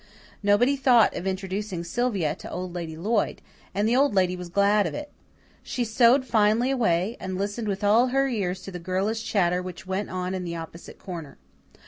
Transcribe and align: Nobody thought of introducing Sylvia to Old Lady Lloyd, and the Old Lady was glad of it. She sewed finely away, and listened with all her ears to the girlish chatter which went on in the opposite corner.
Nobody 0.41 0.75
thought 0.75 1.15
of 1.15 1.27
introducing 1.27 1.83
Sylvia 1.83 2.33
to 2.33 2.49
Old 2.49 2.73
Lady 2.73 2.97
Lloyd, 2.97 3.39
and 3.71 3.87
the 3.87 3.95
Old 3.95 4.15
Lady 4.15 4.35
was 4.35 4.49
glad 4.49 4.87
of 4.87 4.95
it. 4.95 5.11
She 5.61 5.85
sewed 5.85 6.25
finely 6.25 6.71
away, 6.71 7.17
and 7.19 7.37
listened 7.37 7.67
with 7.67 7.83
all 7.83 8.07
her 8.07 8.27
ears 8.27 8.63
to 8.63 8.71
the 8.71 8.79
girlish 8.79 9.23
chatter 9.23 9.61
which 9.61 9.85
went 9.85 10.09
on 10.09 10.33
in 10.33 10.43
the 10.43 10.55
opposite 10.55 10.97
corner. 10.97 11.37